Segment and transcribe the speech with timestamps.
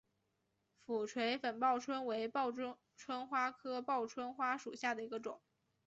[0.83, 2.75] 俯垂粉报春为报春
[3.27, 5.39] 花科报春花属下的一个种。